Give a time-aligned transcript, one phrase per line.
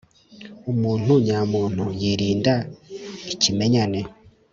[0.71, 2.53] Umuntu nyamuntu yirinda
[3.33, 3.99] ikimenyane.